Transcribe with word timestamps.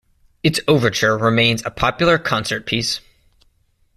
Its 0.41 0.59
overture 0.67 1.15
remains 1.15 1.61
a 1.63 1.69
popular 1.69 2.17
concert 2.17 2.65
piece. 2.65 3.01